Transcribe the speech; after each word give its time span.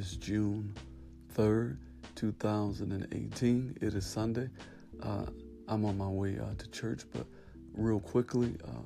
Is 0.00 0.16
June 0.16 0.74
3rd, 1.36 1.76
2018. 2.14 3.76
It 3.82 3.92
is 3.92 4.06
Sunday. 4.06 4.48
Uh, 5.02 5.26
I'm 5.68 5.84
on 5.84 5.98
my 5.98 6.08
way 6.08 6.38
uh, 6.38 6.54
to 6.56 6.70
church, 6.70 7.02
but 7.12 7.26
real 7.74 8.00
quickly, 8.00 8.56
uh, 8.64 8.80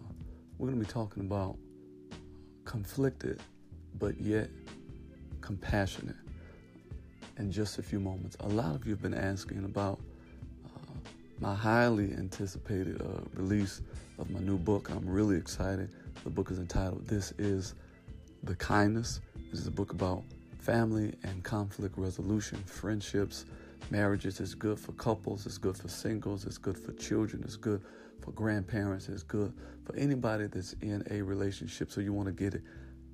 we're 0.58 0.66
going 0.66 0.80
to 0.80 0.84
be 0.84 0.92
talking 0.92 1.22
about 1.22 1.56
conflicted 2.64 3.40
but 4.00 4.20
yet 4.20 4.50
compassionate 5.40 6.16
in 7.38 7.52
just 7.52 7.78
a 7.78 7.82
few 7.82 8.00
moments. 8.00 8.36
A 8.40 8.48
lot 8.48 8.74
of 8.74 8.84
you 8.84 8.90
have 8.90 9.02
been 9.02 9.14
asking 9.14 9.64
about 9.64 10.00
uh, 10.66 10.98
my 11.38 11.54
highly 11.54 12.12
anticipated 12.14 13.00
uh, 13.00 13.20
release 13.34 13.82
of 14.18 14.30
my 14.30 14.40
new 14.40 14.58
book. 14.58 14.90
I'm 14.90 15.08
really 15.08 15.36
excited. 15.36 15.90
The 16.24 16.30
book 16.30 16.50
is 16.50 16.58
entitled 16.58 17.06
This 17.06 17.32
is 17.38 17.76
the 18.42 18.56
Kindness. 18.56 19.20
This 19.52 19.60
is 19.60 19.68
a 19.68 19.70
book 19.70 19.92
about 19.92 20.24
family 20.64 21.12
and 21.22 21.44
conflict 21.44 21.98
resolution, 21.98 22.56
friendships, 22.64 23.44
marriages. 23.90 24.40
It's 24.40 24.54
good 24.54 24.80
for 24.80 24.92
couples, 24.92 25.44
it's 25.44 25.58
good 25.58 25.76
for 25.76 25.88
singles, 25.88 26.46
it's 26.46 26.56
good 26.56 26.78
for 26.78 26.92
children, 26.94 27.42
it's 27.44 27.56
good 27.56 27.82
for 28.22 28.32
grandparents, 28.32 29.10
it's 29.10 29.22
good 29.22 29.52
for 29.84 29.94
anybody 29.94 30.46
that's 30.46 30.72
in 30.80 31.06
a 31.10 31.20
relationship. 31.20 31.92
So 31.92 32.00
you 32.00 32.14
want 32.14 32.28
to 32.28 32.32
get 32.32 32.54
it. 32.54 32.62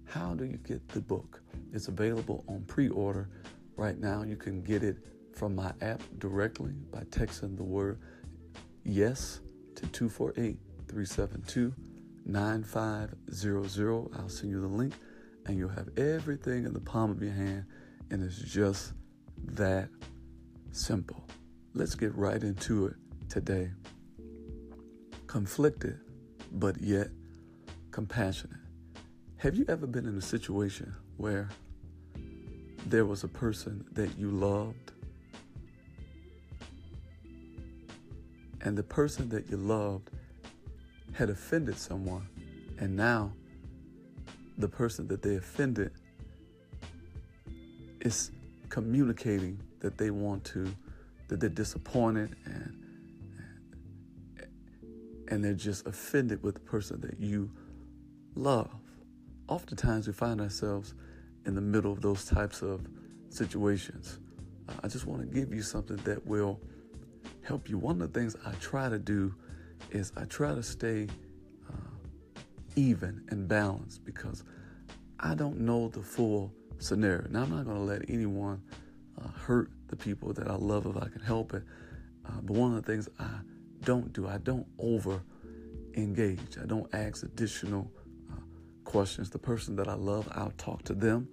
How 0.05 0.35
do 0.35 0.45
you 0.45 0.59
get 0.59 0.89
the 0.89 1.01
book? 1.01 1.43
It's 1.73 1.89
available 1.89 2.45
on 2.49 2.63
pre 2.69 2.89
order 2.89 3.29
right 3.77 3.99
now. 3.99 4.23
You 4.23 4.37
can 4.37 4.63
get 4.63 4.85
it 4.85 4.99
from 5.35 5.57
my 5.57 5.73
app 5.81 6.03
directly 6.19 6.73
by 6.93 7.01
texting 7.05 7.57
the 7.57 7.65
word 7.65 7.99
yes 8.85 9.41
to 9.75 9.87
248 9.89 10.57
372 10.87 11.75
9500. 12.27 14.09
I'll 14.17 14.29
send 14.29 14.53
you 14.53 14.61
the 14.61 14.69
link 14.69 14.95
and 15.51 15.59
you'll 15.59 15.69
have 15.69 15.89
everything 15.99 16.65
in 16.65 16.73
the 16.73 16.79
palm 16.79 17.11
of 17.11 17.21
your 17.21 17.33
hand, 17.33 17.65
and 18.13 18.23
it's 18.23 18.39
just 18.39 18.93
that 19.47 19.89
simple. 20.71 21.27
Let's 21.75 21.97
get 21.97 22.15
right 22.15 22.41
into 22.41 22.87
it 22.87 22.95
today. 23.29 23.73
Conflicted, 25.27 25.99
but 26.53 26.81
yet 26.81 27.09
compassionate. 27.91 28.61
Have 29.39 29.57
you 29.57 29.65
ever 29.69 29.89
been 29.89 30.07
in 30.07 30.17
a 30.17 30.23
situation 30.23 30.95
where 31.17 31.49
there 32.87 33.05
was 33.05 33.25
a 33.25 33.29
person 33.29 33.85
that 33.91 34.17
you 34.17 34.31
loved, 34.31 34.93
and 38.61 38.79
the 38.79 38.85
person 38.85 39.29
that 39.31 39.51
you 39.51 39.57
loved 39.57 40.11
had 41.13 41.29
offended 41.29 41.77
someone, 41.77 42.29
and 42.79 42.95
now 42.95 43.33
the 44.61 44.69
person 44.69 45.09
that 45.09 45.23
they 45.23 45.37
offended 45.37 45.93
is 48.01 48.31
communicating 48.69 49.61
that 49.81 49.99
they 49.99 50.11
want 50.11 50.45
to, 50.45 50.73
that 51.29 51.41
they're 51.41 51.49
disappointed 51.51 52.37
and 52.45 52.77
and 55.29 55.45
they're 55.45 55.55
just 55.55 55.87
offended 55.87 56.43
with 56.43 56.55
the 56.55 56.61
person 56.61 57.01
that 57.01 57.21
you 57.21 57.49
love. 58.35 58.69
Oftentimes 59.47 60.09
we 60.09 60.13
find 60.13 60.41
ourselves 60.41 60.95
in 61.47 61.55
the 61.55 61.61
middle 61.61 61.93
of 61.93 62.01
those 62.01 62.25
types 62.25 62.63
of 62.63 62.81
situations. 63.29 64.19
I 64.83 64.89
just 64.89 65.07
want 65.07 65.23
to 65.23 65.27
give 65.29 65.55
you 65.55 65.63
something 65.63 65.97
that 65.99 66.27
will 66.27 66.61
help 67.43 67.69
you. 67.69 67.79
One 67.79 68.03
of 68.03 68.13
the 68.13 68.21
things 68.21 68.37
I 68.45 68.53
try 68.61 68.89
to 68.89 68.99
do 68.99 69.33
is 69.93 70.13
I 70.17 70.25
try 70.25 70.53
to 70.53 70.65
stay 70.65 71.07
even 72.77 73.23
and 73.29 73.49
balanced 73.49 74.05
because 74.05 74.45
I 75.19 75.35
don't 75.35 75.61
know 75.61 75.89
the 75.89 76.03
full 76.03 76.53
scenario. 76.79 77.27
Now, 77.29 77.43
I'm 77.43 77.51
not 77.51 77.65
going 77.65 77.77
to 77.77 77.83
let 77.83 78.09
anyone 78.09 78.63
uh, 79.21 79.29
hurt 79.29 79.71
the 79.89 79.97
people 79.97 80.33
that 80.33 80.49
I 80.49 80.55
love 80.55 80.87
if 80.87 80.97
I 80.97 81.09
can 81.09 81.21
help 81.21 81.55
it. 81.55 81.63
Uh, 82.27 82.41
but 82.43 82.57
one 82.57 82.75
of 82.75 82.85
the 82.85 82.93
things 82.93 83.09
I 83.19 83.29
don't 83.85 84.13
do, 84.13 84.29
I 84.29 84.39
don't 84.39 84.67
over 84.79 85.21
engage. 85.95 86.59
I 86.61 86.67
don't 86.67 86.93
ask 86.95 87.23
additional 87.23 87.91
uh, 88.31 88.37
questions. 88.85 89.31
The 89.31 89.39
person 89.39 89.77
that 89.77 89.89
I 89.89 89.95
love, 89.95 90.29
I'll 90.33 90.53
talk 90.57 90.83
to 90.85 90.95
them 90.95 91.29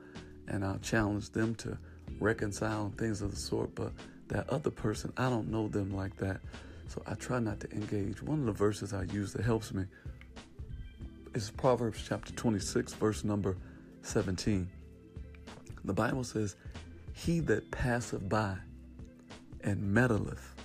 and 0.47 0.65
I'll 0.65 0.79
challenge 0.79 1.29
them 1.31 1.55
to 1.55 1.77
reconcile 2.19 2.85
and 2.85 2.97
things 2.97 3.21
of 3.21 3.31
the 3.31 3.37
sort. 3.37 3.75
But 3.75 3.91
that 4.29 4.49
other 4.49 4.71
person, 4.71 5.13
I 5.17 5.29
don't 5.29 5.49
know 5.49 5.67
them 5.67 5.95
like 5.95 6.17
that. 6.17 6.41
So 6.87 7.01
I 7.05 7.15
try 7.15 7.39
not 7.39 7.59
to 7.61 7.71
engage. 7.71 8.21
One 8.21 8.39
of 8.39 8.45
the 8.45 8.53
verses 8.53 8.93
I 8.93 9.03
use 9.03 9.33
that 9.33 9.43
helps 9.43 9.73
me 9.73 9.85
is 11.37 11.51
Proverbs 11.51 12.03
chapter 12.07 12.33
26, 12.33 12.95
verse 12.95 13.23
number 13.23 13.55
17. 14.01 14.67
The 15.85 15.93
Bible 15.93 16.23
says, 16.23 16.55
He 17.13 17.41
that 17.41 17.69
passeth 17.69 18.27
by 18.27 18.57
and 19.61 19.95
meddleth 19.95 20.55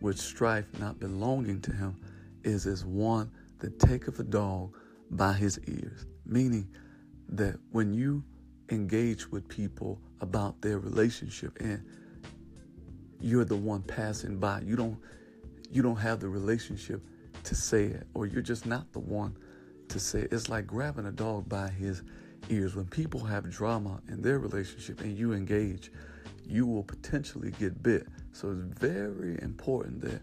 with 0.00 0.18
strife 0.18 0.64
not 0.80 0.98
belonging 0.98 1.60
to 1.60 1.72
him 1.72 1.96
is 2.42 2.66
as 2.66 2.84
one 2.84 3.30
that 3.60 3.78
taketh 3.78 4.18
a 4.18 4.24
dog 4.24 4.74
by 5.12 5.32
his 5.32 5.60
ears. 5.68 6.06
Meaning 6.24 6.66
that 7.28 7.60
when 7.70 7.94
you 7.94 8.24
engage 8.70 9.30
with 9.30 9.46
people 9.46 10.00
about 10.20 10.60
their 10.60 10.80
relationship 10.80 11.56
and 11.60 11.84
you're 13.20 13.44
the 13.44 13.54
one 13.54 13.82
passing 13.82 14.38
by, 14.38 14.60
you 14.62 14.74
don't 14.74 14.98
you 15.70 15.82
don't 15.82 15.96
have 15.96 16.18
the 16.18 16.28
relationship 16.28 17.00
to 17.44 17.54
say 17.54 17.84
it, 17.84 18.08
or 18.12 18.26
you're 18.26 18.42
just 18.42 18.66
not 18.66 18.92
the 18.92 18.98
one 18.98 19.36
to 19.88 19.98
say. 19.98 20.26
It's 20.30 20.48
like 20.48 20.66
grabbing 20.66 21.06
a 21.06 21.12
dog 21.12 21.48
by 21.48 21.68
his 21.68 22.02
ears. 22.48 22.76
When 22.76 22.86
people 22.86 23.20
have 23.24 23.50
drama 23.50 24.00
in 24.08 24.22
their 24.22 24.38
relationship 24.38 25.00
and 25.00 25.16
you 25.16 25.32
engage, 25.32 25.90
you 26.46 26.66
will 26.66 26.82
potentially 26.82 27.50
get 27.52 27.82
bit. 27.82 28.06
So 28.32 28.50
it's 28.50 28.80
very 28.80 29.38
important 29.42 30.00
that 30.02 30.20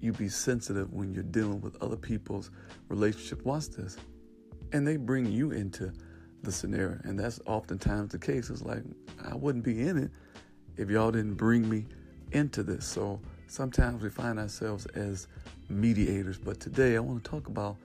you 0.00 0.12
be 0.12 0.28
sensitive 0.28 0.92
when 0.92 1.14
you're 1.14 1.22
dealing 1.22 1.60
with 1.60 1.82
other 1.82 1.96
people's 1.96 2.50
relationship. 2.88 3.44
Watch 3.44 3.70
this. 3.70 3.96
And 4.72 4.86
they 4.86 4.96
bring 4.96 5.26
you 5.26 5.52
into 5.52 5.92
the 6.42 6.52
scenario. 6.52 6.98
And 7.04 7.18
that's 7.18 7.40
oftentimes 7.46 8.12
the 8.12 8.18
case. 8.18 8.50
It's 8.50 8.62
like, 8.62 8.82
I 9.24 9.34
wouldn't 9.34 9.64
be 9.64 9.80
in 9.88 9.96
it 9.96 10.10
if 10.76 10.90
y'all 10.90 11.10
didn't 11.10 11.34
bring 11.34 11.68
me 11.68 11.86
into 12.32 12.62
this. 12.62 12.84
So 12.84 13.20
sometimes 13.46 14.02
we 14.02 14.10
find 14.10 14.38
ourselves 14.38 14.86
as 14.94 15.28
mediators. 15.68 16.38
But 16.38 16.60
today 16.60 16.96
I 16.96 17.00
want 17.00 17.24
to 17.24 17.30
talk 17.30 17.48
about 17.48 17.76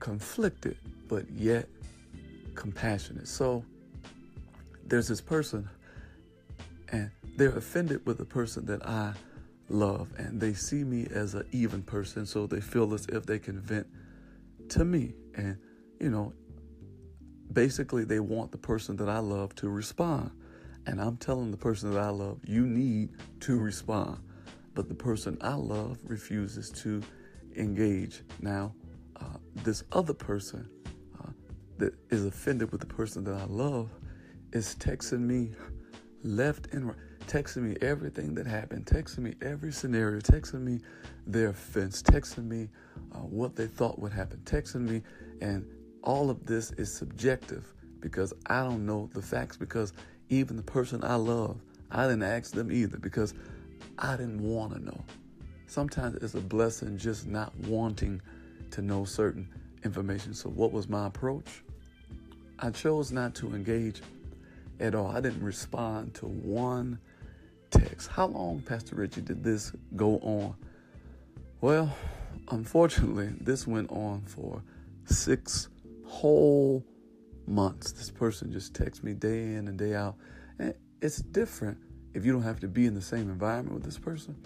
conflicted, 0.00 0.76
but 1.08 1.28
yet 1.30 1.68
compassionate. 2.54 3.28
So 3.28 3.64
there's 4.86 5.08
this 5.08 5.20
person, 5.20 5.68
and 6.92 7.10
they're 7.36 7.56
offended 7.56 8.06
with 8.06 8.18
the 8.18 8.24
person 8.24 8.66
that 8.66 8.86
I 8.86 9.12
love, 9.68 10.08
and 10.16 10.40
they 10.40 10.54
see 10.54 10.84
me 10.84 11.06
as 11.10 11.34
an 11.34 11.46
even 11.52 11.82
person, 11.82 12.24
so 12.24 12.46
they 12.46 12.60
feel 12.60 12.94
as 12.94 13.06
if 13.06 13.26
they 13.26 13.38
can 13.38 13.60
vent 13.60 13.86
to 14.70 14.84
me. 14.84 15.12
And, 15.34 15.58
you 16.00 16.10
know, 16.10 16.32
basically 17.52 18.04
they 18.04 18.20
want 18.20 18.52
the 18.52 18.58
person 18.58 18.96
that 18.96 19.08
I 19.08 19.18
love 19.18 19.54
to 19.56 19.68
respond. 19.68 20.30
And 20.86 21.00
I'm 21.00 21.16
telling 21.16 21.50
the 21.50 21.56
person 21.56 21.92
that 21.92 22.00
I 22.00 22.10
love, 22.10 22.38
you 22.44 22.64
need 22.64 23.10
to 23.40 23.58
respond. 23.58 24.20
But 24.74 24.88
the 24.88 24.94
person 24.94 25.36
I 25.40 25.54
love 25.54 25.98
refuses 26.04 26.70
to 26.82 27.02
engage. 27.56 28.22
Now, 28.40 28.72
uh, 29.20 29.38
this 29.62 29.82
other 29.92 30.14
person 30.14 30.68
uh, 31.20 31.30
that 31.78 31.94
is 32.10 32.24
offended 32.24 32.72
with 32.72 32.80
the 32.80 32.86
person 32.86 33.24
that 33.24 33.34
I 33.34 33.44
love 33.44 33.90
is 34.52 34.74
texting 34.76 35.20
me 35.20 35.52
left 36.22 36.68
and 36.72 36.88
right. 36.88 36.96
texting 37.26 37.62
me 37.62 37.76
everything 37.80 38.34
that 38.34 38.46
happened, 38.46 38.86
texting 38.86 39.18
me 39.18 39.34
every 39.42 39.72
scenario, 39.72 40.20
texting 40.20 40.62
me 40.62 40.80
their 41.26 41.48
offense, 41.48 42.02
texting 42.02 42.46
me 42.46 42.68
uh, 43.12 43.18
what 43.18 43.56
they 43.56 43.66
thought 43.66 43.98
would 43.98 44.12
happen, 44.12 44.40
texting 44.44 44.88
me, 44.88 45.02
and 45.40 45.66
all 46.02 46.30
of 46.30 46.46
this 46.46 46.70
is 46.72 46.92
subjective 46.92 47.72
because 48.00 48.32
I 48.46 48.62
don't 48.62 48.86
know 48.86 49.10
the 49.12 49.22
facts 49.22 49.56
because 49.56 49.92
even 50.28 50.56
the 50.56 50.62
person 50.62 51.02
I 51.02 51.16
love, 51.16 51.60
I 51.90 52.04
didn't 52.04 52.22
ask 52.22 52.52
them 52.52 52.70
either 52.70 52.98
because 52.98 53.34
I 53.98 54.16
didn't 54.16 54.42
want 54.42 54.72
to 54.72 54.78
know. 54.78 55.04
Sometimes 55.66 56.16
it's 56.22 56.34
a 56.34 56.40
blessing 56.40 56.96
just 56.96 57.26
not 57.26 57.54
wanting 57.60 58.20
to 58.72 58.82
know 58.82 59.04
certain 59.04 59.48
information. 59.84 60.34
So, 60.34 60.48
what 60.50 60.72
was 60.72 60.88
my 60.88 61.06
approach? 61.06 61.62
I 62.58 62.70
chose 62.70 63.12
not 63.12 63.34
to 63.36 63.54
engage 63.54 64.00
at 64.80 64.94
all. 64.94 65.08
I 65.08 65.20
didn't 65.20 65.42
respond 65.42 66.14
to 66.14 66.26
one 66.26 66.98
text. 67.70 68.08
How 68.08 68.26
long, 68.26 68.60
Pastor 68.60 68.96
Richie, 68.96 69.20
did 69.20 69.42
this 69.44 69.72
go 69.94 70.18
on? 70.18 70.54
Well, 71.60 71.94
unfortunately, 72.50 73.30
this 73.40 73.66
went 73.66 73.90
on 73.90 74.22
for 74.22 74.62
six 75.04 75.68
whole 76.04 76.84
months. 77.46 77.92
This 77.92 78.10
person 78.10 78.52
just 78.52 78.74
texts 78.74 79.04
me 79.04 79.12
day 79.12 79.54
in 79.54 79.68
and 79.68 79.78
day 79.78 79.94
out. 79.94 80.16
And 80.58 80.74
it's 81.00 81.18
different 81.18 81.78
if 82.14 82.24
you 82.24 82.32
don't 82.32 82.42
have 82.42 82.60
to 82.60 82.68
be 82.68 82.86
in 82.86 82.94
the 82.94 83.02
same 83.02 83.30
environment 83.30 83.74
with 83.74 83.84
this 83.84 83.98
person. 83.98 84.36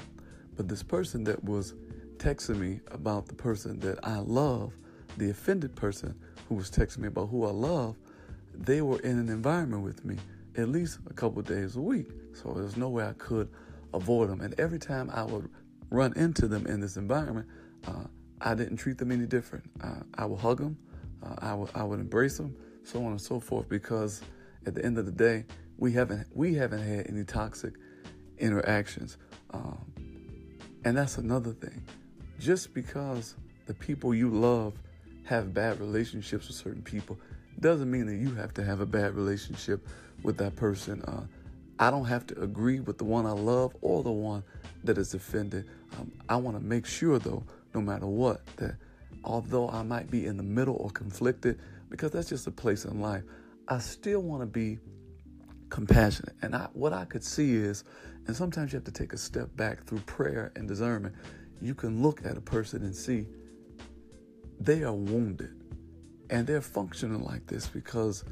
But 0.57 0.69
this 0.69 0.83
person 0.83 1.25
that 1.25 1.43
was 1.45 1.75
texting 2.21 2.59
me 2.59 2.81
about 2.91 3.27
the 3.27 3.35
person 3.35 3.81
that 3.81 3.99
I 4.05 4.19
love, 4.19 4.73
the 5.17 5.31
offended 5.31 5.75
person 5.75 6.15
who 6.49 6.55
was 6.55 6.71
texting 6.71 6.99
me 6.99 7.09
about 7.09 7.29
who 7.29 7.47
I 7.47 7.51
love, 7.51 7.97
they 8.55 8.83
were 8.83 9.01
in 9.01 9.19
an 9.19 9.29
environment 9.29 9.83
with 9.83 10.05
me 10.05 10.17
at 10.57 10.69
least 10.69 10.99
a 11.09 11.15
couple 11.15 11.41
days 11.43 11.77
a 11.77 11.81
week. 11.81 12.09
So 12.33 12.53
there's 12.53 12.77
no 12.77 12.89
way 12.89 13.07
I 13.07 13.15
could 13.15 13.49
avoid 13.95 14.29
them. 14.29 14.41
And 14.41 14.59
every 14.61 14.79
time 14.79 15.11
I 15.13 15.25
would 15.25 15.49
run 15.91 16.13
into 16.17 16.47
them 16.47 16.67
in 16.67 16.81
this 16.81 16.97
environment, 16.97 17.49
uh, 17.87 18.05
I 18.41 18.55
didn't 18.55 18.77
treat 18.77 18.99
them 18.99 19.13
any 19.13 19.27
different. 19.27 19.65
Uh, 19.83 20.01
I 20.15 20.27
would 20.27 20.41
hug 20.41 20.59
them, 20.59 20.79
uh, 21.23 21.35
I, 21.39 21.55
would, 21.55 21.71
I 21.75 21.83
would 21.83 22.01
embrace 22.01 22.37
them, 22.37 22.55
so 22.85 23.05
on 23.05 23.13
and 23.13 23.21
so 23.21 23.41
forth, 23.41 23.69
because 23.69 24.23
at 24.67 24.75
the 24.75 24.85
end 24.85 24.99
of 24.99 25.07
the 25.07 25.13
day, 25.13 25.45
we 25.79 25.93
haven't 25.93 26.27
we 26.35 26.55
haven't 26.55 26.83
had 26.83 27.07
any 27.09 27.25
toxic 27.25 27.73
interactions, 28.39 29.17
um, 29.53 29.79
and 30.85 30.97
that's 30.97 31.17
another 31.17 31.53
thing. 31.53 31.83
Just 32.41 32.73
because 32.73 33.35
the 33.67 33.75
people 33.75 34.15
you 34.15 34.31
love 34.31 34.73
have 35.25 35.53
bad 35.53 35.79
relationships 35.79 36.49
with 36.49 36.57
certain 36.57 36.81
people 36.81 37.19
doesn't 37.61 37.91
mean 37.91 38.07
that 38.07 38.17
you 38.17 38.35
have 38.35 38.55
to 38.55 38.65
have 38.65 38.81
a 38.81 38.87
bad 38.87 39.15
relationship 39.15 39.87
with 40.23 40.39
that 40.39 40.57
person. 40.57 41.03
Uh, 41.03 41.27
I 41.79 41.91
don't 41.91 42.07
have 42.07 42.27
to 42.29 42.41
agree 42.41 42.81
with 42.81 42.97
the 42.97 43.05
one 43.05 43.27
I 43.27 43.33
love 43.33 43.77
or 43.83 44.03
the 44.03 44.11
one 44.11 44.43
that 44.85 44.97
is 44.97 45.13
offended. 45.13 45.69
Um, 45.99 46.11
I 46.31 46.37
want 46.37 46.57
to 46.57 46.65
make 46.65 46.87
sure, 46.87 47.19
though, 47.19 47.45
no 47.75 47.83
matter 47.83 48.07
what, 48.07 48.41
that 48.57 48.77
although 49.23 49.69
I 49.69 49.83
might 49.83 50.11
be 50.11 50.25
in 50.25 50.39
the 50.39 50.43
middle 50.43 50.77
or 50.77 50.89
conflicted, 50.89 51.61
because 51.91 52.11
that's 52.11 52.31
just 52.31 52.47
a 52.47 52.51
place 52.51 52.87
in 52.87 53.03
life, 53.03 53.23
I 53.69 53.81
still 53.81 54.21
want 54.21 54.41
to 54.41 54.47
be 54.47 54.79
compassionate. 55.69 56.37
And 56.41 56.57
I, 56.57 56.69
what 56.73 56.95
I 56.95 57.05
could 57.05 57.23
see 57.23 57.55
is, 57.55 57.85
and 58.27 58.35
sometimes 58.35 58.73
you 58.73 58.79
have 58.79 58.85
to 58.85 58.93
take 58.93 59.13
a 59.13 59.19
step 59.19 59.55
back 59.57 59.85
through 59.85 60.01
prayer 60.01 60.53
and 60.57 60.67
discernment. 60.67 61.15
You 61.61 61.75
can 61.75 62.03
look 62.03 62.25
at 62.25 62.37
a 62.37 62.41
person 62.41 62.83
and 62.83 62.95
see 62.95 63.27
they 64.59 64.83
are 64.83 64.95
wounded. 64.95 65.57
And 66.29 66.47
they're 66.47 66.61
functioning 66.61 67.23
like 67.23 67.47
this 67.47 67.67
because 67.67 68.25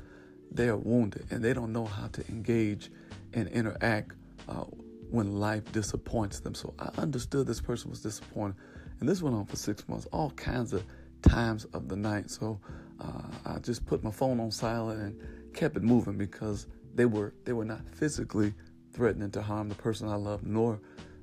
they 0.53 0.69
are 0.69 0.77
wounded 0.77 1.27
and 1.31 1.43
they 1.43 1.53
don't 1.53 1.73
know 1.73 1.85
how 1.85 2.07
to 2.09 2.27
engage 2.29 2.91
and 3.35 3.49
interact 3.49 4.13
uh, 4.49 4.65
when 5.11 5.41
life 5.41 5.71
disappoints 5.73 6.41
them. 6.41 6.55
So 6.55 6.75
I 6.79 6.91
understood 6.99 7.47
this 7.47 7.61
person 7.61 7.91
was 7.91 8.01
disappointed. 8.03 8.57
And 9.01 9.09
this 9.09 9.23
went 9.23 9.37
on 9.37 9.47
for 9.47 9.57
six 9.57 9.89
months, 9.89 10.07
all 10.13 10.31
kinds 10.31 10.73
of 10.73 10.85
times 11.23 11.65
of 11.67 11.89
the 11.89 11.97
night. 11.97 12.31
So 12.31 12.61
uh, 13.01 13.23
I 13.47 13.59
just 13.59 13.85
put 13.87 14.03
my 14.03 14.11
phone 14.11 14.41
on 14.41 14.51
silent 14.51 15.01
and 15.01 15.55
kept 15.55 15.77
it 15.77 15.83
moving 15.83 16.17
because 16.17 16.67
they 16.95 17.07
were 17.07 17.35
they 17.45 17.53
were 17.53 17.65
not 17.65 17.81
physically 17.95 18.55
threatening 18.93 19.31
to 19.33 19.43
harm 19.43 19.69
the 19.69 19.75
person 19.75 20.09
I 20.09 20.17
love 20.17 20.45
nor 20.45 20.81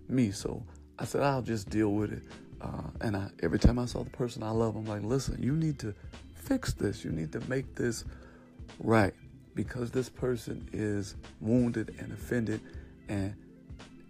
me. 0.08 0.32
So 0.32 0.64
I 0.98 1.06
said 1.06 1.24
I'll 1.24 1.42
just 1.42 1.70
deal 1.70 1.90
with 1.90 2.14
it. 2.14 2.24
Uh, 2.62 2.90
and 3.02 3.18
I, 3.18 3.30
every 3.44 3.60
time 3.60 3.78
I 3.78 3.86
saw 3.86 4.04
the 4.04 4.10
person 4.10 4.42
I 4.42 4.52
love, 4.52 4.76
I'm 4.76 4.86
like, 4.86 5.04
listen, 5.04 5.42
you 5.42 5.56
need 5.56 5.78
to 5.80 5.94
fix 6.34 6.74
this. 6.74 7.04
You 7.04 7.12
need 7.12 7.32
to 7.34 7.42
make 7.50 7.76
this 7.76 8.06
right 8.80 9.14
because 9.56 9.92
this 9.92 10.10
person 10.10 10.68
is 10.74 11.16
wounded 11.42 11.96
and 12.00 12.12
offended, 12.12 12.62
and 13.08 13.34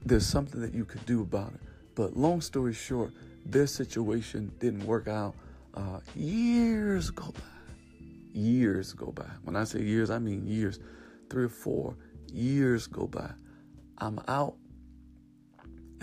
there's 0.05 0.25
something 0.25 0.61
that 0.61 0.73
you 0.73 0.85
could 0.85 1.05
do 1.05 1.21
about 1.21 1.53
it. 1.53 1.59
But 1.95 2.17
long 2.17 2.41
story 2.41 2.73
short, 2.73 3.11
their 3.45 3.67
situation 3.67 4.51
didn't 4.59 4.85
work 4.85 5.07
out. 5.07 5.35
Uh, 5.73 5.99
years 6.15 7.09
go 7.09 7.25
by. 7.25 8.39
Years 8.39 8.93
go 8.93 9.07
by. 9.07 9.29
When 9.43 9.55
I 9.55 9.63
say 9.63 9.81
years, 9.81 10.09
I 10.09 10.19
mean 10.19 10.45
years. 10.45 10.79
Three 11.29 11.45
or 11.45 11.49
four 11.49 11.95
years 12.31 12.87
go 12.87 13.07
by. 13.07 13.29
I'm 13.97 14.19
out 14.27 14.55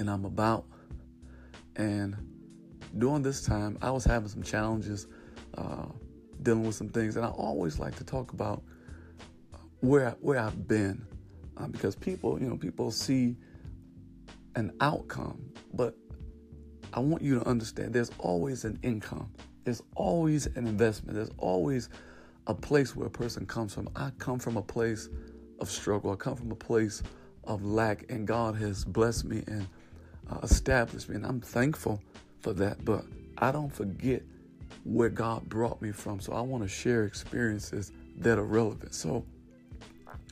and 0.02 0.10
I'm 0.10 0.24
about. 0.24 0.66
And 1.76 2.16
during 2.98 3.22
this 3.22 3.40
time, 3.40 3.78
I 3.80 3.90
was 3.90 4.04
having 4.04 4.28
some 4.28 4.42
challenges, 4.42 5.06
uh, 5.56 5.86
dealing 6.42 6.64
with 6.66 6.74
some 6.74 6.90
things. 6.90 7.16
And 7.16 7.24
I 7.24 7.30
always 7.30 7.78
like 7.78 7.94
to 7.96 8.04
talk 8.04 8.32
about 8.32 8.62
where 9.80 10.10
where 10.20 10.38
I've 10.38 10.68
been, 10.68 11.06
uh, 11.56 11.68
because 11.68 11.96
people, 11.96 12.38
you 12.40 12.48
know, 12.48 12.56
people 12.56 12.90
see 12.90 13.36
an 14.56 14.72
outcome, 14.80 15.40
but 15.72 15.96
I 16.92 17.00
want 17.00 17.22
you 17.22 17.38
to 17.38 17.46
understand 17.48 17.94
there's 17.94 18.10
always 18.18 18.64
an 18.64 18.78
income. 18.82 19.32
There's 19.64 19.82
always 19.94 20.46
an 20.46 20.66
investment. 20.66 21.14
There's 21.14 21.30
always 21.38 21.88
a 22.48 22.54
place 22.54 22.96
where 22.96 23.06
a 23.06 23.10
person 23.10 23.46
comes 23.46 23.72
from. 23.72 23.88
I 23.94 24.10
come 24.18 24.40
from 24.40 24.56
a 24.56 24.62
place 24.62 25.08
of 25.60 25.70
struggle. 25.70 26.10
I 26.10 26.16
come 26.16 26.34
from 26.34 26.50
a 26.50 26.56
place 26.56 27.02
of 27.44 27.64
lack, 27.64 28.10
and 28.10 28.26
God 28.26 28.56
has 28.56 28.84
blessed 28.84 29.24
me 29.24 29.44
and 29.46 29.66
uh, 30.30 30.38
established 30.42 31.08
me, 31.08 31.16
and 31.16 31.26
I'm 31.26 31.40
thankful 31.40 32.00
for 32.40 32.52
that. 32.54 32.84
But 32.84 33.04
I 33.38 33.52
don't 33.52 33.72
forget 33.72 34.22
where 34.84 35.08
God 35.08 35.48
brought 35.48 35.80
me 35.80 35.92
from. 35.92 36.20
So 36.20 36.32
I 36.32 36.40
want 36.40 36.62
to 36.62 36.68
share 36.68 37.04
experiences 37.04 37.92
that 38.18 38.38
are 38.38 38.44
relevant. 38.44 38.94
So 38.94 39.24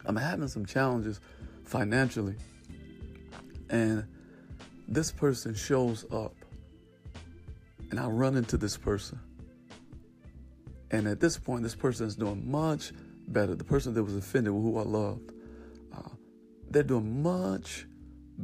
I'm 0.05 0.17
having 0.17 0.49
some 0.49 0.67
challenges 0.67 1.21
financially, 1.65 2.37
and 3.69 4.05
this 4.89 5.13
person 5.13 5.55
shows 5.55 6.05
up, 6.13 6.35
and 7.91 8.01
I 8.01 8.06
run 8.06 8.37
into 8.37 8.56
this 8.56 8.77
person. 8.77 9.20
And 10.91 11.06
at 11.06 11.20
this 11.20 11.39
point, 11.39 11.63
this 11.63 11.77
person 11.77 12.06
is 12.06 12.17
doing 12.17 12.51
much 12.51 12.93
better. 13.29 13.55
The 13.55 13.65
person 13.65 13.94
that 13.94 14.03
was 14.03 14.17
offended, 14.17 14.53
who 14.53 14.77
I 14.79 14.82
loved, 14.82 15.32
uh, 15.97 16.09
they're 16.69 16.82
doing 16.82 17.23
much 17.23 17.87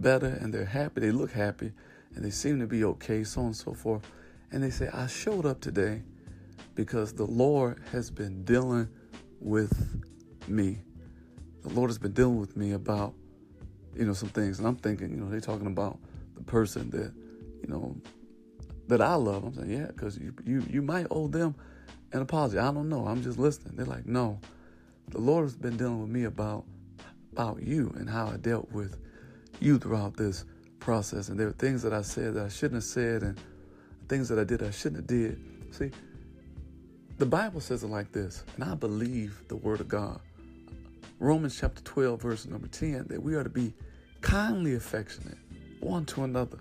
better 0.00 0.26
and 0.26 0.52
they're 0.52 0.64
happy. 0.64 1.00
They 1.00 1.10
look 1.10 1.32
happy 1.32 1.72
and 2.14 2.24
they 2.24 2.30
seem 2.30 2.60
to 2.60 2.66
be 2.66 2.84
okay, 2.84 3.24
so 3.24 3.40
on 3.40 3.46
and 3.48 3.56
so 3.56 3.74
forth. 3.74 4.02
And 4.52 4.62
they 4.62 4.70
say, 4.70 4.88
I 4.88 5.06
showed 5.06 5.44
up 5.44 5.60
today 5.60 6.02
because 6.74 7.12
the 7.12 7.26
Lord 7.26 7.82
has 7.92 8.10
been 8.10 8.44
dealing 8.44 8.88
with 9.40 10.02
me 10.48 10.78
the 11.66 11.74
Lord 11.74 11.90
has 11.90 11.98
been 11.98 12.12
dealing 12.12 12.38
with 12.38 12.56
me 12.56 12.72
about, 12.72 13.12
you 13.96 14.04
know, 14.04 14.12
some 14.12 14.28
things. 14.28 14.58
And 14.60 14.68
I'm 14.68 14.76
thinking, 14.76 15.10
you 15.10 15.16
know, 15.16 15.28
they're 15.28 15.40
talking 15.40 15.66
about 15.66 15.98
the 16.36 16.42
person 16.44 16.90
that, 16.90 17.12
you 17.60 17.68
know, 17.68 17.96
that 18.86 19.00
I 19.00 19.14
love. 19.14 19.42
I'm 19.42 19.54
saying, 19.54 19.70
yeah, 19.70 19.86
because 19.86 20.16
you, 20.16 20.32
you, 20.44 20.64
you 20.70 20.80
might 20.80 21.08
owe 21.10 21.26
them 21.26 21.56
an 22.12 22.22
apology. 22.22 22.58
I 22.58 22.72
don't 22.72 22.88
know. 22.88 23.06
I'm 23.06 23.20
just 23.20 23.36
listening. 23.36 23.74
They're 23.74 23.84
like, 23.84 24.06
no, 24.06 24.38
the 25.08 25.18
Lord 25.18 25.44
has 25.44 25.56
been 25.56 25.76
dealing 25.76 26.00
with 26.00 26.10
me 26.10 26.24
about 26.24 26.64
about 27.32 27.62
you 27.62 27.92
and 27.98 28.08
how 28.08 28.28
I 28.28 28.38
dealt 28.38 28.70
with 28.72 28.96
you 29.60 29.78
throughout 29.78 30.16
this 30.16 30.44
process. 30.80 31.28
And 31.28 31.38
there 31.38 31.46
were 31.46 31.52
things 31.52 31.82
that 31.82 31.92
I 31.92 32.02
said 32.02 32.34
that 32.34 32.44
I 32.44 32.48
shouldn't 32.48 32.74
have 32.74 32.84
said, 32.84 33.22
and 33.22 33.38
things 34.08 34.28
that 34.28 34.38
I 34.38 34.44
did 34.44 34.62
I 34.62 34.70
shouldn't 34.70 35.00
have 35.00 35.06
did. 35.06 35.40
See, 35.72 35.90
the 37.18 37.26
Bible 37.26 37.60
says 37.60 37.82
it 37.82 37.88
like 37.88 38.12
this, 38.12 38.44
and 38.54 38.64
I 38.64 38.74
believe 38.74 39.42
the 39.48 39.56
Word 39.56 39.80
of 39.80 39.88
God. 39.88 40.20
Romans 41.18 41.58
chapter 41.58 41.82
12, 41.82 42.20
verse 42.20 42.46
number 42.46 42.68
10, 42.68 43.06
that 43.08 43.22
we 43.22 43.34
are 43.34 43.42
to 43.42 43.50
be 43.50 43.72
kindly 44.20 44.74
affectionate 44.74 45.38
one 45.80 46.04
to 46.06 46.24
another. 46.24 46.58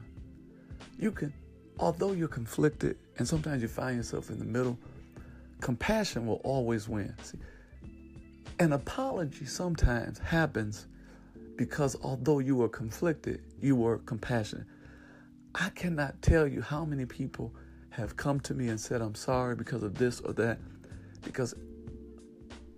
You 0.97 1.11
can, 1.11 1.33
although 1.79 2.13
you're 2.13 2.27
conflicted 2.27 2.97
and 3.17 3.27
sometimes 3.27 3.61
you 3.61 3.67
find 3.67 3.97
yourself 3.97 4.29
in 4.29 4.39
the 4.39 4.45
middle, 4.45 4.77
compassion 5.59 6.25
will 6.25 6.41
always 6.43 6.87
win. 6.87 7.13
See, 7.21 7.39
an 8.59 8.71
apology 8.71 9.45
sometimes 9.45 10.19
happens 10.19 10.87
because 11.55 11.95
although 12.01 12.39
you 12.39 12.55
were 12.55 12.69
conflicted, 12.69 13.41
you 13.61 13.75
were 13.75 13.99
compassionate. 13.99 14.67
I 15.53 15.69
cannot 15.69 16.21
tell 16.21 16.47
you 16.47 16.61
how 16.61 16.85
many 16.85 17.05
people 17.05 17.53
have 17.89 18.17
come 18.17 18.39
to 18.41 18.53
me 18.53 18.67
and 18.67 18.79
said, 18.79 19.01
I'm 19.01 19.15
sorry 19.15 19.55
because 19.55 19.83
of 19.83 19.95
this 19.95 20.19
or 20.19 20.33
that, 20.33 20.59
because 21.23 21.55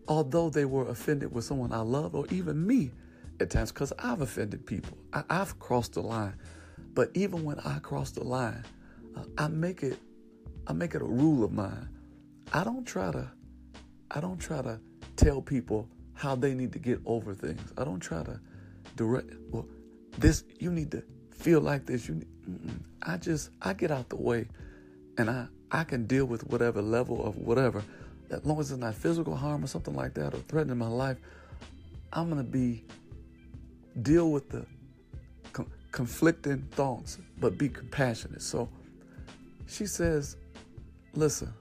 although 0.07 0.50
they 0.50 0.65
were 0.65 0.88
offended 0.88 1.34
with 1.34 1.43
someone 1.43 1.74
I 1.74 1.79
love 1.79 2.13
or 2.13 2.25
even 2.29 2.65
me, 2.65 2.91
at 3.39 3.50
times 3.50 3.72
because 3.72 3.93
I've 4.00 4.22
offended 4.22 4.65
people. 4.65 4.98
I, 5.13 5.24
have 5.29 5.60
crossed 5.60 5.93
the 5.93 6.01
line. 6.01 6.36
But 6.93 7.12
even 7.13 7.43
when 7.43 7.60
I 7.60 7.79
cross 7.79 8.12
the 8.12 8.24
line, 8.24 8.63
uh, 9.15 9.24
I 9.38 9.48
make 9.48 9.84
it 9.84 10.00
I 10.65 10.74
make 10.74 10.96
it 10.96 11.01
a 11.01 11.05
rule 11.05 11.43
of 11.43 11.51
mine. 11.51 11.89
I 12.53 12.63
don't 12.63 12.86
try 12.86 13.12
to 13.12 13.31
I 14.12 14.19
don't 14.19 14.39
try 14.39 14.62
to 14.62 14.79
tell 15.15 15.41
people 15.41 15.89
how 16.13 16.36
they 16.36 16.53
need 16.53 16.74
to 16.74 16.79
get 16.79 17.00
over 17.05 17.34
things. 17.34 17.72
I 17.77 17.84
don't 17.84 18.00
try 18.00 18.24
to 18.24 18.39
direct 18.98 19.32
well 19.51 19.66
this 20.18 20.44
you 20.60 20.72
need 20.72 20.92
to 20.92 21.04
feel 21.32 21.62
like 21.62 21.86
this. 21.86 22.08
You 22.08 22.22
I 23.04 23.18
just 23.18 23.51
I 23.62 23.74
get 23.74 23.92
out 23.92 24.10
the 24.10 24.16
way 24.16 24.48
and 25.18 25.30
I 25.30 25.48
I 25.72 25.84
can 25.84 26.06
deal 26.08 26.25
with 26.25 26.48
whatever 26.48 26.82
level 26.82 27.25
of 27.25 27.38
whatever 27.38 27.84
as 28.32 28.44
long 28.46 28.60
as 28.60 28.72
it's 28.72 28.80
not 28.80 28.96
physical 28.96 29.36
harm 29.36 29.63
or 29.63 29.68
something 29.68 29.96
like 29.96 30.13
that 30.16 30.34
or 30.34 30.39
threatening 30.50 30.77
my 30.77 30.88
life. 30.88 31.18
I'm 32.12 32.30
to 32.30 32.44
be 32.44 32.84
deal 34.01 34.32
with 34.32 34.50
the 34.50 34.66
conflicting 35.92 36.62
thoughts, 36.72 37.18
but 37.39 37.58
be 37.58 37.70
compassionate. 37.70 38.42
So 38.42 38.70
she 39.68 39.86
says, 39.86 40.38
Listen, 41.13 41.51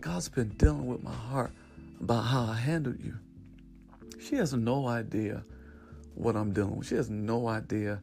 God's 0.00 0.28
been 0.28 0.48
dealing 0.50 0.86
with 0.86 1.02
my 1.02 1.12
heart 1.12 1.52
about 2.00 2.22
how 2.22 2.44
I 2.44 2.54
handled 2.54 3.02
you. 3.02 3.16
She 4.20 4.36
has 4.36 4.52
no 4.52 4.86
idea 4.86 5.44
what 6.14 6.36
I'm 6.36 6.52
dealing 6.52 6.76
with. 6.76 6.88
She 6.88 6.94
has 6.96 7.10
no 7.10 7.48
idea 7.48 8.02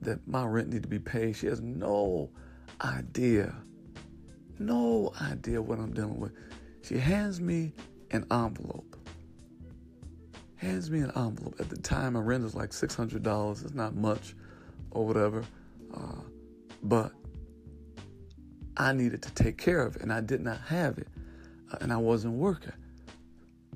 that 0.00 0.26
my 0.26 0.44
rent 0.44 0.68
need 0.68 0.82
to 0.82 0.88
be 0.88 0.98
paid. 0.98 1.36
She 1.36 1.46
has 1.46 1.60
no 1.60 2.30
idea, 2.82 3.54
no 4.58 5.12
idea 5.20 5.60
what 5.60 5.78
I'm 5.78 5.92
dealing 5.92 6.18
with. 6.18 6.32
She 6.82 6.96
hands 6.96 7.40
me 7.40 7.72
an 8.10 8.26
envelope 8.30 8.90
hands 10.60 10.90
me 10.90 11.00
an 11.00 11.10
envelope. 11.16 11.54
At 11.58 11.70
the 11.70 11.78
time, 11.78 12.12
my 12.12 12.20
rent 12.20 12.44
is 12.44 12.54
like 12.54 12.70
$600. 12.70 13.64
It's 13.64 13.74
not 13.74 13.94
much 13.94 14.34
or 14.90 15.06
whatever. 15.06 15.42
Uh, 15.94 16.20
but 16.82 17.12
I 18.76 18.92
needed 18.92 19.22
to 19.22 19.32
take 19.32 19.56
care 19.56 19.80
of 19.80 19.96
it, 19.96 20.02
and 20.02 20.12
I 20.12 20.20
did 20.20 20.42
not 20.42 20.60
have 20.60 20.98
it, 20.98 21.08
uh, 21.72 21.78
and 21.80 21.92
I 21.92 21.96
wasn't 21.96 22.34
working. 22.34 22.72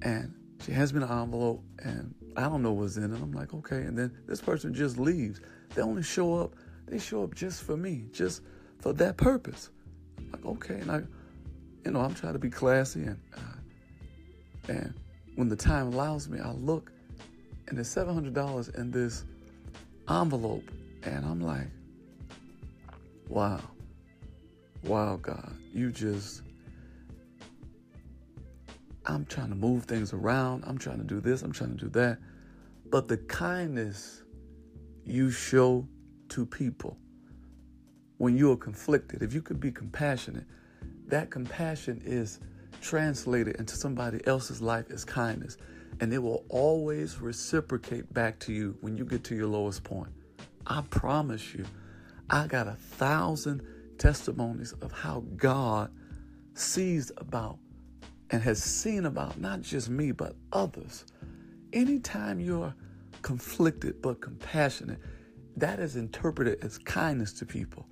And 0.05 0.33
she 0.65 0.71
hands 0.71 0.95
me 0.95 1.03
an 1.03 1.11
envelope, 1.11 1.65
and 1.81 2.15
I 2.37 2.43
don't 2.43 2.63
know 2.63 2.73
what's 2.73 2.97
in 2.97 3.13
it. 3.13 3.21
I'm 3.21 3.33
like, 3.33 3.53
okay. 3.53 3.83
And 3.83 3.99
then 3.99 4.17
this 4.27 4.41
person 4.41 4.73
just 4.73 4.99
leaves. 4.99 5.41
They 5.75 5.83
only 5.83 6.03
show 6.03 6.39
up, 6.39 6.55
they 6.87 6.99
show 6.99 7.25
up 7.25 7.35
just 7.35 7.65
for 7.65 7.77
me, 7.77 8.05
just 8.13 8.43
for 8.81 8.93
that 8.93 9.17
purpose. 9.17 9.71
I'm 10.19 10.31
like, 10.31 10.45
okay. 10.45 10.75
And 10.75 10.91
I, 10.91 11.03
you 11.85 11.91
know, 11.91 12.01
I'm 12.01 12.15
trying 12.15 12.35
to 12.35 12.39
be 12.39 12.51
classy, 12.51 13.03
and, 13.03 13.21
uh, 13.37 14.71
and 14.73 14.95
when 15.35 15.49
the 15.49 15.57
time 15.57 15.89
allows 15.89 16.29
me, 16.29 16.39
I 16.39 16.53
look 16.53 16.93
and 17.69 17.77
there's 17.77 17.95
$700 17.95 18.79
in 18.79 18.91
this 18.91 19.25
envelope. 20.09 20.71
And 21.03 21.25
I'm 21.25 21.41
like, 21.41 21.69
wow, 23.29 23.61
wow, 24.85 25.17
God, 25.17 25.55
you 25.73 25.91
just, 25.91 26.43
I'm 29.07 29.27
trying 29.27 29.51
to 29.51 29.55
move 29.55 29.85
things 29.85 30.13
around. 30.13 30.65
I'm 30.67 30.79
trying 30.79 30.99
to 30.99 31.05
do 31.05 31.21
this. 31.21 31.43
I'm 31.43 31.53
trying 31.53 31.77
to 31.77 31.85
do 31.85 31.91
that. 31.91 32.19
But 32.87 33.09
the 33.09 33.19
kindness 33.19 34.23
you 35.05 35.31
show 35.31 35.87
to 36.31 36.47
people 36.47 36.97
when 38.19 38.37
you 38.37 38.53
are 38.53 38.57
conflicted, 38.57 39.23
if 39.23 39.35
you 39.35 39.43
could 39.43 39.61
be 39.61 39.71
compassionate, 39.71 40.45
that 41.07 41.31
compassion 41.31 42.01
is 42.05 42.41
translated 42.81 43.57
into 43.57 43.77
somebody 43.77 44.27
else's 44.27 44.63
life 44.63 44.91
as 44.91 45.05
kindness. 45.05 45.57
And 46.01 46.13
it 46.13 46.19
will 46.19 46.45
always 46.49 47.21
reciprocate 47.21 48.13
back 48.13 48.39
to 48.41 48.53
you 48.53 48.77
when 48.81 48.97
you 48.97 49.05
get 49.05 49.25
to 49.25 49.35
your 49.37 49.47
lowest 49.47 49.85
point. 49.85 50.11
I 50.67 50.83
promise 50.91 51.55
you, 51.55 51.67
I 52.31 52.47
got 52.47 52.67
a 52.67 52.75
thousand 52.75 53.63
testimonies 53.99 54.73
of 54.81 54.93
how 54.93 55.25
God 55.37 55.91
sees 56.55 57.13
about 57.17 57.59
and 58.35 58.43
has 58.43 58.61
seen 58.61 59.07
about 59.07 59.39
not 59.39 59.63
just 59.63 59.89
me, 59.89 60.11
but 60.11 60.35
others. 60.53 61.05
Anytime 61.73 62.41
you're 62.41 62.75
conflicted 63.23 64.03
but 64.03 64.21
compassionate, 64.21 64.99
that 65.57 65.79
is 65.79 65.95
interpreted 65.95 66.59
as 66.61 66.77
kindness 66.79 67.33
to 67.35 67.47
people. 67.47 67.87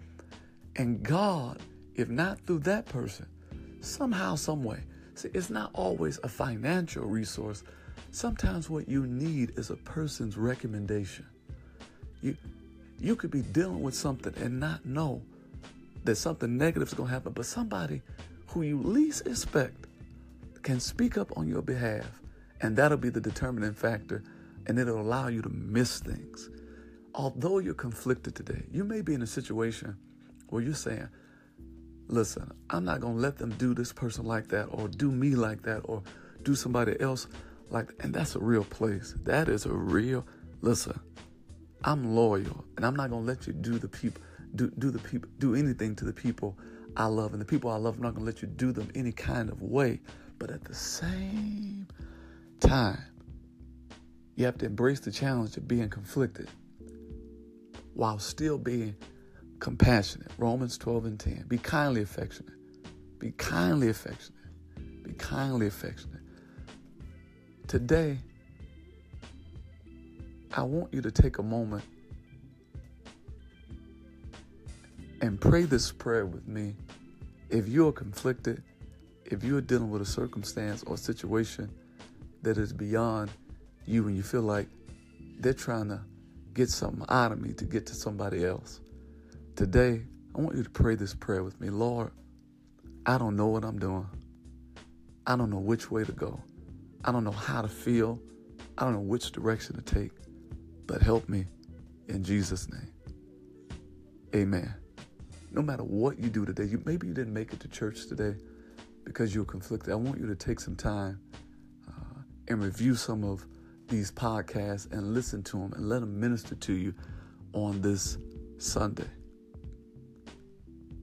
And 0.74 1.00
God, 1.00 1.60
if 1.94 2.08
not 2.08 2.40
through 2.40 2.58
that 2.60 2.86
person, 2.86 3.26
somehow, 3.82 4.34
some 4.34 4.64
way. 4.64 4.80
See, 5.14 5.28
it's 5.32 5.48
not 5.48 5.70
always 5.74 6.18
a 6.24 6.28
financial 6.28 7.04
resource. 7.04 7.62
Sometimes 8.10 8.68
what 8.68 8.88
you 8.88 9.06
need 9.06 9.56
is 9.56 9.70
a 9.70 9.76
person's 9.76 10.36
recommendation. 10.36 11.24
You 12.20 12.36
you 12.98 13.14
could 13.14 13.30
be 13.30 13.42
dealing 13.42 13.80
with 13.80 13.94
something 13.94 14.34
and 14.42 14.58
not 14.58 14.84
know 14.84 15.22
that 16.02 16.16
something 16.16 16.56
negative 16.56 16.88
is 16.88 16.94
going 16.94 17.10
to 17.10 17.14
happen, 17.14 17.32
but 17.32 17.46
somebody 17.46 18.02
who 18.48 18.62
you 18.62 18.82
least 18.82 19.24
expect 19.28 19.86
can 20.62 20.80
speak 20.80 21.18
up 21.18 21.36
on 21.36 21.48
your 21.48 21.62
behalf, 21.62 22.20
and 22.60 22.76
that'll 22.76 22.98
be 22.98 23.08
the 23.08 23.20
determining 23.20 23.74
factor, 23.74 24.22
and 24.66 24.78
it'll 24.78 25.00
allow 25.00 25.28
you 25.28 25.42
to 25.42 25.48
miss 25.48 25.98
things. 25.98 26.50
Although 27.14 27.58
you're 27.58 27.74
conflicted 27.74 28.34
today, 28.34 28.62
you 28.70 28.84
may 28.84 29.02
be 29.02 29.14
in 29.14 29.22
a 29.22 29.26
situation 29.26 29.96
where 30.48 30.62
you're 30.62 30.74
saying, 30.74 31.08
listen, 32.08 32.50
I'm 32.70 32.84
not 32.84 33.00
going 33.00 33.16
to 33.16 33.20
let 33.20 33.38
them 33.38 33.50
do 33.58 33.74
this 33.74 33.92
person 33.92 34.24
like 34.24 34.48
that 34.48 34.66
or 34.66 34.88
do 34.88 35.10
me 35.10 35.34
like 35.34 35.62
that 35.62 35.80
or 35.84 36.02
do 36.42 36.54
somebody 36.54 36.98
else 37.00 37.26
like 37.70 37.88
that. 37.88 38.04
And 38.04 38.14
that's 38.14 38.34
a 38.34 38.38
real 38.38 38.64
place. 38.64 39.14
That 39.24 39.48
is 39.48 39.66
a 39.66 39.72
real, 39.72 40.26
listen, 40.60 40.98
I'm 41.84 42.14
loyal 42.14 42.64
and 42.76 42.86
I'm 42.86 42.96
not 42.96 43.10
going 43.10 43.22
to 43.22 43.28
let 43.28 43.46
you 43.46 43.52
do 43.52 43.78
the 43.78 43.88
people, 43.88 44.22
do, 44.54 44.70
do 44.78 44.90
the 44.90 44.98
people, 44.98 45.28
do 45.38 45.54
anything 45.54 45.96
to 45.96 46.04
the 46.04 46.12
people 46.12 46.56
I 46.96 47.06
love. 47.06 47.32
And 47.32 47.40
the 47.40 47.46
people 47.46 47.70
I 47.70 47.76
love, 47.76 47.96
I'm 47.96 48.02
not 48.02 48.14
to 48.14 48.20
let 48.20 48.42
you 48.42 48.48
do 48.48 48.72
them 48.72 48.90
any 48.94 49.12
kind 49.12 49.50
of 49.50 49.62
way. 49.62 50.00
But 50.42 50.50
at 50.50 50.64
the 50.64 50.74
same 50.74 51.86
time, 52.58 53.04
you 54.34 54.44
have 54.44 54.58
to 54.58 54.66
embrace 54.66 54.98
the 54.98 55.12
challenge 55.12 55.56
of 55.56 55.68
being 55.68 55.88
conflicted 55.88 56.48
while 57.94 58.18
still 58.18 58.58
being 58.58 58.96
compassionate. 59.60 60.32
Romans 60.38 60.76
12 60.78 61.04
and 61.04 61.20
10. 61.20 61.44
Be 61.46 61.58
kindly 61.58 62.02
affectionate. 62.02 62.56
Be 63.20 63.30
kindly 63.30 63.88
affectionate. 63.88 64.42
Be 65.04 65.12
kindly 65.12 65.68
affectionate. 65.68 66.22
Today, 67.68 68.18
I 70.52 70.64
want 70.64 70.92
you 70.92 71.02
to 71.02 71.12
take 71.12 71.38
a 71.38 71.44
moment 71.44 71.84
and 75.20 75.40
pray 75.40 75.62
this 75.62 75.92
prayer 75.92 76.26
with 76.26 76.48
me. 76.48 76.74
If 77.48 77.68
you're 77.68 77.92
conflicted, 77.92 78.64
if 79.32 79.42
you're 79.42 79.60
dealing 79.60 79.90
with 79.90 80.02
a 80.02 80.06
circumstance 80.06 80.82
or 80.84 80.96
situation 80.96 81.70
that 82.42 82.58
is 82.58 82.72
beyond 82.72 83.30
you 83.86 84.06
and 84.06 84.16
you 84.16 84.22
feel 84.22 84.42
like 84.42 84.68
they're 85.40 85.52
trying 85.52 85.88
to 85.88 86.00
get 86.54 86.68
something 86.68 87.04
out 87.08 87.32
of 87.32 87.40
me 87.40 87.52
to 87.54 87.64
get 87.64 87.86
to 87.86 87.94
somebody 87.94 88.44
else, 88.44 88.80
Today, 89.54 90.00
I 90.34 90.40
want 90.40 90.56
you 90.56 90.62
to 90.62 90.70
pray 90.70 90.94
this 90.94 91.14
prayer 91.14 91.44
with 91.44 91.60
me. 91.60 91.68
Lord, 91.68 92.10
I 93.04 93.18
don't 93.18 93.36
know 93.36 93.48
what 93.48 93.64
I'm 93.64 93.78
doing. 93.78 94.08
I 95.26 95.36
don't 95.36 95.50
know 95.50 95.58
which 95.58 95.90
way 95.90 96.04
to 96.04 96.12
go. 96.12 96.40
I 97.04 97.12
don't 97.12 97.22
know 97.22 97.30
how 97.30 97.60
to 97.60 97.68
feel. 97.68 98.18
I 98.78 98.84
don't 98.84 98.94
know 98.94 99.00
which 99.00 99.30
direction 99.30 99.76
to 99.76 99.82
take. 99.82 100.12
But 100.86 101.02
help 101.02 101.28
me 101.28 101.44
in 102.08 102.24
Jesus' 102.24 102.66
name. 102.70 102.90
Amen. 104.34 104.74
No 105.50 105.60
matter 105.60 105.84
what 105.84 106.18
you 106.18 106.30
do 106.30 106.46
today, 106.46 106.64
you 106.64 106.82
maybe 106.86 107.06
you 107.06 107.12
didn't 107.12 107.34
make 107.34 107.52
it 107.52 107.60
to 107.60 107.68
church 107.68 108.06
today 108.06 108.34
because 109.04 109.34
you're 109.34 109.44
conflicted. 109.44 109.92
I 109.92 109.96
want 109.96 110.18
you 110.18 110.26
to 110.26 110.36
take 110.36 110.60
some 110.60 110.76
time 110.76 111.20
uh, 111.88 112.22
and 112.48 112.62
review 112.62 112.94
some 112.94 113.24
of 113.24 113.44
these 113.88 114.10
podcasts 114.10 114.90
and 114.92 115.14
listen 115.14 115.42
to 115.44 115.58
them 115.58 115.72
and 115.74 115.88
let 115.88 116.00
them 116.00 116.18
minister 116.18 116.54
to 116.54 116.72
you 116.72 116.94
on 117.52 117.80
this 117.82 118.18
Sunday. 118.58 119.08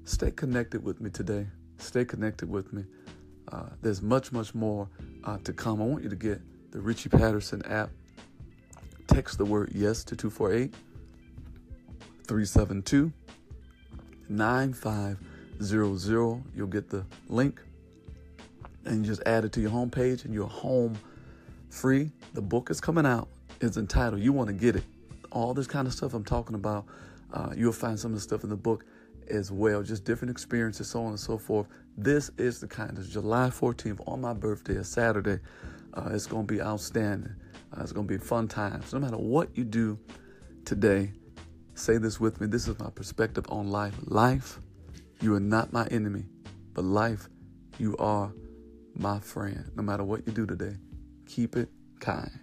Stay 0.05 0.31
connected 0.31 0.83
with 0.83 1.01
me 1.01 1.09
today. 1.09 1.45
Stay 1.77 2.03
connected 2.03 2.49
with 2.49 2.73
me. 2.73 2.83
Uh, 3.51 3.65
there's 3.81 4.01
much, 4.01 4.31
much 4.31 4.55
more 4.55 4.87
uh, 5.23 5.37
to 5.43 5.53
come. 5.53 5.81
I 5.81 5.85
want 5.85 6.03
you 6.03 6.09
to 6.09 6.15
get 6.15 6.41
the 6.71 6.79
Richie 6.79 7.09
Patterson 7.09 7.63
app. 7.65 7.89
Text 9.07 9.37
the 9.37 9.45
word 9.45 9.71
yes 9.73 10.03
to 10.05 10.15
248 10.15 10.73
372 12.25 13.11
9500. 14.29 16.43
You'll 16.55 16.67
get 16.67 16.89
the 16.89 17.05
link 17.27 17.61
and 18.85 19.05
you 19.05 19.11
just 19.11 19.21
add 19.25 19.45
it 19.45 19.51
to 19.53 19.61
your 19.61 19.71
homepage 19.71 20.25
and 20.25 20.33
you're 20.33 20.47
home 20.47 20.97
free. 21.69 22.11
The 22.33 22.41
book 22.41 22.69
is 22.69 22.81
coming 22.81 23.05
out. 23.05 23.27
It's 23.61 23.77
entitled 23.77 24.21
You 24.21 24.33
Want 24.33 24.47
to 24.47 24.53
Get 24.53 24.75
It. 24.75 24.83
All 25.31 25.53
this 25.53 25.67
kind 25.67 25.87
of 25.87 25.93
stuff 25.93 26.13
I'm 26.13 26.23
talking 26.23 26.55
about, 26.55 26.85
uh, 27.33 27.53
you'll 27.55 27.71
find 27.71 27.99
some 27.99 28.11
of 28.11 28.17
the 28.17 28.21
stuff 28.21 28.43
in 28.43 28.49
the 28.49 28.55
book 28.55 28.85
as 29.29 29.51
well, 29.51 29.83
just 29.83 30.03
different 30.03 30.31
experiences, 30.31 30.89
so 30.89 31.01
on 31.01 31.09
and 31.09 31.19
so 31.19 31.37
forth. 31.37 31.67
This 31.97 32.31
is 32.37 32.59
the 32.59 32.67
kind. 32.67 32.97
of 32.97 33.07
July 33.09 33.49
14th 33.49 34.01
on 34.07 34.21
my 34.21 34.33
birthday, 34.33 34.77
a 34.77 34.83
Saturday. 34.83 35.39
Uh, 35.93 36.09
it's 36.11 36.25
going 36.25 36.47
to 36.47 36.53
be 36.53 36.61
outstanding. 36.61 37.33
Uh, 37.75 37.81
it's 37.81 37.91
going 37.91 38.07
to 38.07 38.17
be 38.17 38.17
fun 38.17 38.47
times. 38.47 38.87
So 38.89 38.97
no 38.97 39.05
matter 39.05 39.17
what 39.17 39.55
you 39.55 39.63
do 39.63 39.99
today, 40.65 41.11
say 41.75 41.97
this 41.97 42.19
with 42.19 42.41
me. 42.41 42.47
This 42.47 42.67
is 42.67 42.79
my 42.79 42.89
perspective 42.89 43.45
on 43.49 43.69
life. 43.69 43.95
Life, 44.05 44.59
you 45.21 45.35
are 45.35 45.39
not 45.39 45.73
my 45.73 45.85
enemy, 45.87 46.25
but 46.73 46.83
life, 46.83 47.29
you 47.77 47.95
are 47.97 48.31
my 48.99 49.17
friend, 49.19 49.71
no 49.75 49.81
matter 49.81 50.03
what 50.03 50.27
you 50.27 50.33
do 50.33 50.45
today, 50.45 50.75
keep 51.25 51.55
it 51.55 51.69
kind. 52.01 52.37